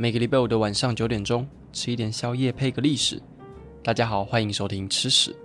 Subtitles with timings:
[0.00, 3.20] 每个礼拜五的晚上九点钟，吃一点宵夜配个历史。
[3.84, 5.36] 大家好，欢迎收听吃史。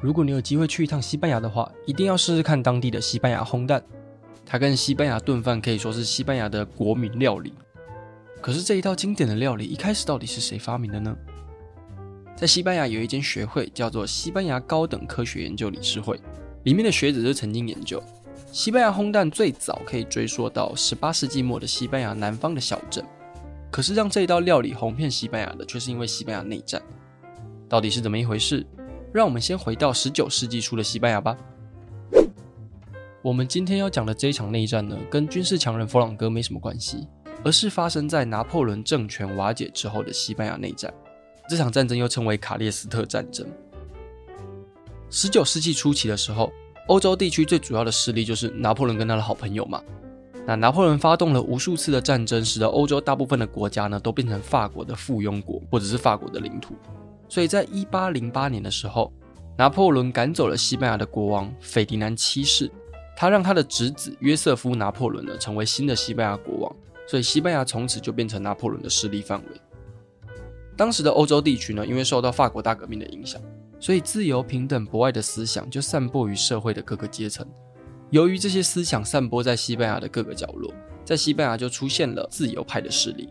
[0.00, 3.82] 如果你有机会去一趟西班牙的话，一定要试试看当地的西班牙烘蛋。
[4.46, 7.52] 它跟西班牙炖饭可以说是西班牙的国民料理。
[8.40, 11.16] 可是这一道经典的料理一开始到底是谁发明的呢？
[12.36, 16.20] 在西班牙有一间学会叫做西班牙高等科学研究理事会，
[16.62, 18.00] 里面的学者就曾经研究。
[18.52, 23.04] 西班牙烘蛋最早可以追溯到十八世纪末的西班牙南方的小镇，
[23.74, 26.80] 可是让这一道料理红遍西班牙的，却是因为西班牙内战。
[27.68, 28.64] 到底是怎么一回事？
[29.12, 31.36] 让我们先回到十九世纪初的西班牙吧。
[33.20, 37.08] 我们今天要讲的这一场内战呢，跟军事强人佛朗哥没什么关系，
[37.44, 40.94] 而是发生在拿破仑政权瓦解之后的西班牙内战。
[41.48, 43.44] 这场战争又称为卡列斯特战争。
[45.10, 46.48] 十九世纪初期的时候。
[46.86, 49.82] 欧洲地区最主要的势力就是拿破仑跟他的好朋友嘛。
[50.46, 56.74] 那拿破仑发动了无数次的战争，使得欧洲大部分的国家呢都变成法国的附庸国，或者是法国的领土。
[57.28, 59.12] 所以在一八零八年的时候，
[59.56, 62.70] 拿破仑赶走了西班牙的国王斐迪南七世，
[63.16, 66.76] 他让他的侄子约瑟夫拿破仑呢成为新的西班牙国王。
[67.06, 69.60] 所以西班牙从此就变成拿破仑的势力范围。
[70.76, 73.40] 当时的欧洲地区呢，因为受到法国大革命的影响。
[73.80, 77.46] 所以，自由、平等、博爱的思想就散播于社会的各个阶层。
[78.10, 80.72] 由于这些思想散播在西班牙的各个角落，
[81.04, 83.28] 在西班牙就出现了自由派的势力。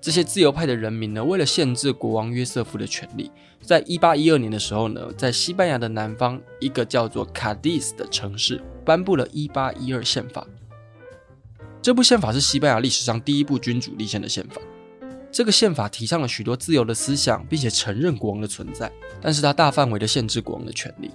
[0.00, 10.46] 这些自由派的人民呢，为了限制国王约瑟夫的权力，在一八一二年的时候呢，在西班牙的南方一个叫做卡迪斯的城市，颁布了一八一二宪法。
[11.82, 14.60] 这部宪法是西班牙历史上第一部君主立宪的宪法。
[15.32, 18.90] 这个宪法提倡了许多自由的思想，并且承认国王的存在，
[19.20, 21.10] 但是它大范围的限制国王的权利。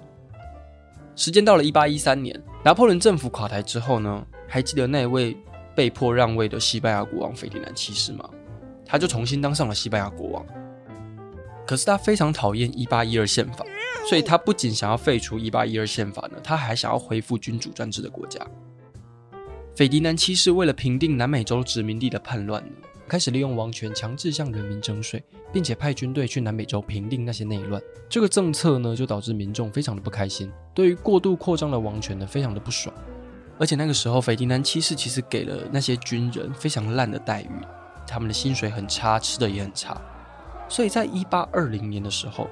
[1.16, 5.38] 时间到了一八一三年，拿破仑政府垮台之后呢，还记得那位
[5.76, 8.28] 被迫让位的西班牙国王斐迪南七世吗？
[8.86, 10.46] 他就重新当上了西班牙国王。
[11.66, 13.64] 可是他非常讨厌一八一二宪法，
[14.10, 18.40] 所以他不仅想要废除一八一二宪法呢，他还想要恢复君主专制的国家。
[19.76, 22.72] 斐迪南七世为了平定南美洲殖民地的叛乱呢，
[23.08, 27.82] 开始利用王权强制向人民征税，并且派军队去南美洲平定那些内乱。
[28.10, 32.94] 这个政策呢，就导致民众非常的不开心，对于过度扩张的王权呢，非常的不爽。
[33.60, 37.52] 而且那个时候，斐迪南七世其实给了那些军人非常烂的待遇，
[38.08, 40.02] 他们的薪水很差，吃的也很差。
[40.68, 42.48] 所以在一八二零年的时候，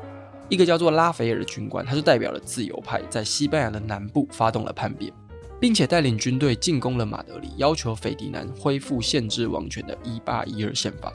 [0.48, 5.12] 一个叫做拉斐尔的军官，他就代表了自由派，在西班牙的南部发动了叛变。
[5.62, 11.14] 并且带领军队进攻了马德里，要求斐迪南恢复限制王权的1812宪法。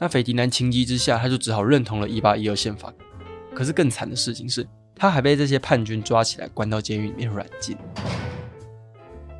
[0.00, 2.92] 那斐迪南情急之下，他就只好认同了1812宪法。
[3.54, 7.76] 可是更惨的事情是，他还被这些叛军抓起来，关到监狱里面软禁。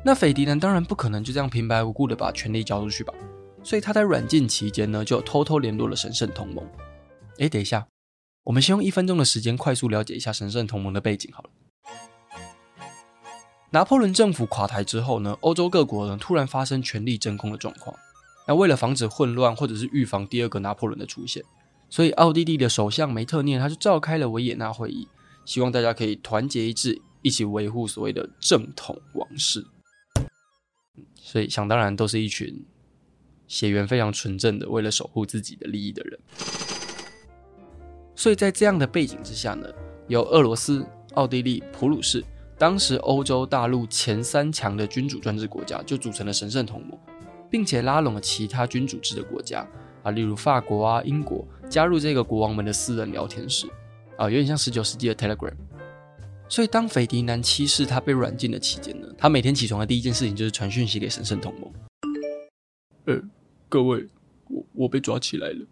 [0.05, 3.13] 那斐迪南当然不可能就这样平白无故的把权力交出去吧，
[3.61, 6.65] 所以他在软禁期间呢，就偷偷联络了神圣同盟。
[7.39, 7.85] 哎，等一下，
[8.45, 11.49] 我们先用一分钟的时间快速了解一下神圣同盟的背景好了。
[13.71, 17.95] 拿破仑政府垮台之后呢，欧洲各国呢突然发生权力真空的状况。
[18.47, 21.43] 那为了防止混乱，或者是预防第二个拿破仑的出现，
[21.87, 25.07] 所以奥地利的首相梅特涅他就召开了维也纳会议，
[25.45, 29.63] 希望大家可以团结一致，一起维护所谓的正统王室。
[31.15, 32.65] 所以想当然都是一群
[33.47, 36.19] 血缘非常纯正的，为了守护自己的利益的人。
[38.15, 39.69] 所以在这样的背景之下呢，
[40.07, 42.25] 由俄罗斯、奥地利、普鲁士。
[42.59, 46.99] 当时欧洲大陆前三强的君主专制国家就组成了神圣同盟，
[47.49, 49.65] 并且拉拢了其他君主制的国家
[50.03, 53.65] 啊，例如法国啊、英国加入这个国王们的私人聊天室
[54.17, 55.53] 啊，有点像十九世纪的 Telegram。
[56.49, 61.71] 所以当斐迪南七世他被软禁的期间呢，他每天起床的第一件事情就是传讯息给神圣同盟。
[63.05, 63.21] 呃，
[63.69, 64.05] 各位，
[64.49, 65.65] 我我被抓起来了。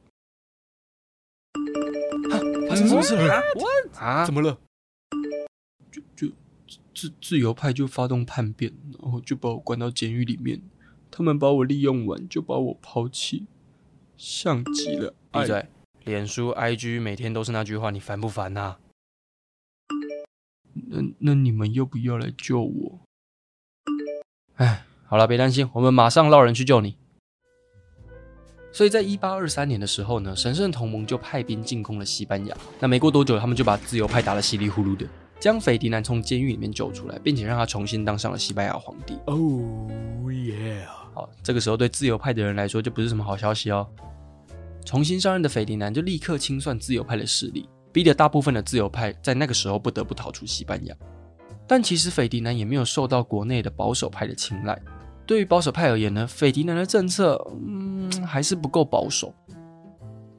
[2.31, 2.39] 啊，
[2.69, 3.33] 发生什么事了？
[3.95, 4.57] 啊，啊怎么了？
[5.91, 6.33] 就就。
[6.97, 10.59] 自自由派就发动叛变，然后就把我关到监狱里面。
[11.11, 13.45] 他们把我利用完，就把我抛弃，
[14.17, 15.13] 像极了。
[15.31, 15.67] 闭嘴！
[16.03, 18.79] 脸书、IG 每天都是那句话，你烦不烦呐、啊？
[20.89, 23.00] 那那你们要不要来救我？
[24.55, 26.97] 哎，好了，别担心，我们马上捞人去救你。
[28.73, 32.57] 所以在一八二三年的时候呢，神圣同盟就派兵进攻了西班牙。
[32.79, 35.07] 那没过多久，他们就把自由派打得稀里糊涂的。
[35.39, 39.18] 将斐迪南从监狱里面救出来，并且让他重新当上了西班牙皇帝。
[39.25, 40.86] 哦耶！
[41.13, 43.88] 好，这个时候对自由派的人来说就不是什么好消息哦。
[44.86, 50.95] 重新上任的斐迪南就立刻清算自由派的势力，逼得大部分的自由派在那个时候不得不逃出西班牙。
[51.68, 54.80] 但其实斐迪南也没有受到国内的保守派的青睐。
[55.25, 58.10] 对于保守派而言呢，斐迪南的政策，嗯。
[58.10, 59.34] 嗯，还是不够保守。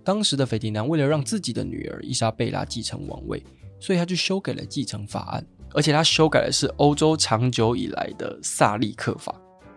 [0.03, 3.45] 当时的斐迪南为了让自己的女儿伊莎贝拉继承王位，
[3.81, 5.45] 所以他就修改了继承法案，
[5.75, 9.35] 而且他修改的是欧洲长久以来的萨利克法。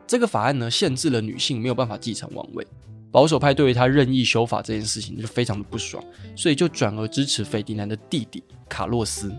[0.08, 2.66] 这个法案呢，限制了女性没有办法继承王位。
[3.12, 6.02] 保守派对于他任意修法这件事情就非常的不爽，
[6.36, 9.34] 所以就转而支持斐迪南的弟弟卡洛斯。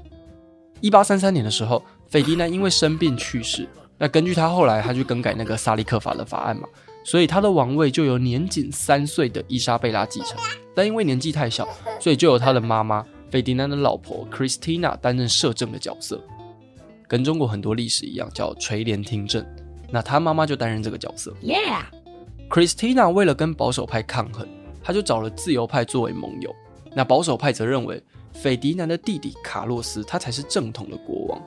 [0.82, 3.66] 一八三三年的时候，斐迪南因为生病去世。
[3.98, 6.68] 那根据他后来他去更改那个萨利克法的法案嘛，
[7.04, 10.36] 所以他的王位就由年仅三岁的伊莎贝拉继承。
[10.74, 11.66] 但因为年纪太小，
[12.00, 16.22] 所以就由他的妈妈斐迪南的老婆 Christina 担任摄政的角色，
[17.08, 19.42] 跟中国很多历史一样叫垂帘听政。
[19.90, 21.34] 那他妈妈就担任这个角色。
[21.42, 21.84] Yeah。
[22.50, 24.46] Christina 为了跟保守派抗衡，
[24.84, 26.54] 他就找了自由派作为盟友。
[26.94, 31.42] 那保守派则认为，斐迪南的弟弟卡洛斯他才是正统的国王。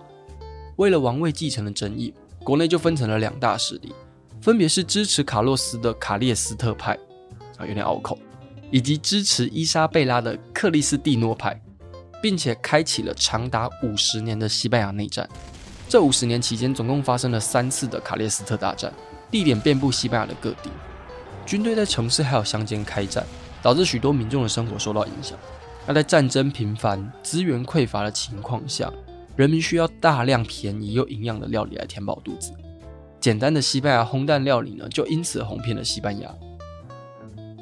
[0.77, 2.11] 为了王位继承的争议，
[2.43, 3.93] 国内就分成了两大势力，
[4.41, 6.97] 分别是支持卡洛斯的卡列斯特派，
[7.57, 8.17] 啊，有点拗口，
[8.71, 11.61] 以及支持伊莎贝拉的克里斯蒂诺派，
[12.21, 15.27] 并且开启了长达五十年的西班牙内战。
[15.87, 18.91] 这五十年期间，总共发生了三次的卡列斯特大战，
[19.29, 20.69] 地点遍布西班牙的各地。
[21.45, 23.23] 军队在城市还有乡间开战，
[23.61, 25.37] 导致许多民众的生活受到影响。
[25.85, 28.91] 那在战争频繁、资源匮乏的情况下，
[29.35, 32.51] 人民需要大量便宜又营养的料理来填饱肚子。
[33.19, 36.33] 简单的西班牙烘蛋料理呢，就因此红遍了西班牙。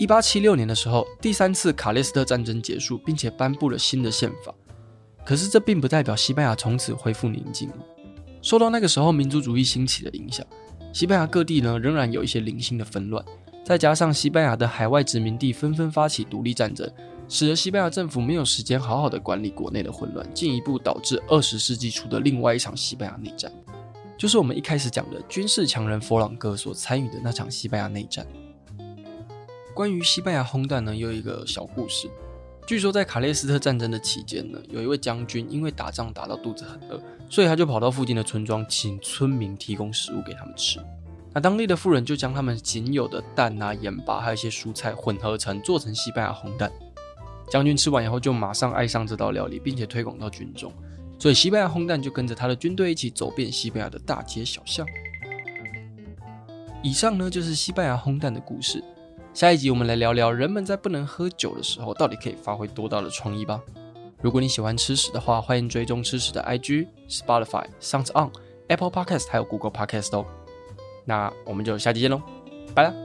[0.03, 4.53] 一八七六年的时候，第三次卡列斯特战争结束，并且颁布了新的宪法。
[5.23, 7.69] 可是这并不代表西班牙从此恢复宁静。
[8.41, 10.45] 受到那个时候民族主义兴起的影响，
[10.91, 13.23] 西班牙各地呢仍然有一些零星的纷乱。
[13.63, 16.85] 再加上西班牙的海外殖民地纷纷发起独立战争，
[17.29, 23.50] 使得西班牙政府没有时间好好的管理国内的混乱，进一步导致二十世纪初的另外一场西班牙内战，
[24.17, 28.27] 就是我们一开始讲的军事强人佛朗哥所参与的那场西班牙内战。
[29.74, 32.08] 关于西班牙烘蛋呢，有一个小故事，
[32.68, 40.80] 据说在卡列斯特战争的期间呢，有一位将军因为打仗打到肚子很饿，所以他就跑到附近的村庄，请村民提供食物给他们吃。
[41.34, 46.72] 那当地的富人就将他们仅有的蛋啊、盐巴，还有一些蔬菜混合成做成西班牙烘蛋。
[47.50, 50.72] 将军吃完以后就马上爱上这道料理，并且推广到军中，
[51.18, 54.86] 所以西班牙烘蛋就跟着他的军队一起走遍西班牙的大街小巷。
[56.84, 58.84] 以上呢就是西班牙烘蛋的故事。
[59.33, 63.59] 下一集我们来聊聊人们在不能喝酒的时候到底可以发挥多大的创意吧。
[64.21, 68.31] 如果你喜欢吃屎的话，欢迎追踪吃屎的 IG、Spotify、SoundOn、
[68.68, 70.25] Apple Podcast 还有 Google Podcast 哦。
[71.03, 72.21] 那我们就下期见喽，
[72.75, 73.02] 拜了。